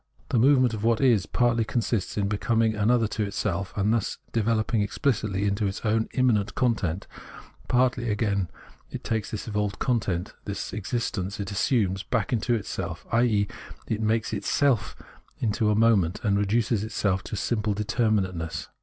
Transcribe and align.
The 0.29 0.39
movement 0.39 0.73
of 0.73 0.83
what 0.83 0.99
is 0.99 1.27
partly 1.27 1.63
consists 1.63 2.17
in 2.17 2.27
becoming 2.27 2.73
another 2.73 3.07
to 3.09 3.21
itself, 3.23 3.71
and 3.77 3.93
thus 3.93 4.17
developing 4.31 4.81
exphcitly 4.81 5.43
into 5.45 5.67
its 5.67 5.85
own 5.85 6.09
immanent 6.15 6.55
content; 6.55 7.05
partly, 7.67 8.09
again, 8.09 8.49
it 8.89 9.03
takes 9.03 9.29
this 9.29 9.47
evolved 9.47 9.77
content, 9.77 10.33
this 10.45 10.73
existence 10.73 11.39
it 11.39 11.51
assumes, 11.51 12.01
back 12.01 12.33
into 12.33 12.55
it 12.55 12.65
self, 12.65 13.05
i.e. 13.11 13.47
makes 13.89 14.33
itself 14.33 14.95
into 15.37 15.69
a 15.69 15.75
mom^ent, 15.75 16.23
and 16.23 16.35
reduces 16.35 16.83
itself 16.83 17.21
to 17.25 17.35
gjmple 17.35 17.75
determinateness. 17.75 18.69